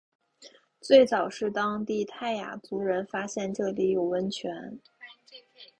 [0.81, 4.79] 最早是当地泰雅族人发现这里有温泉。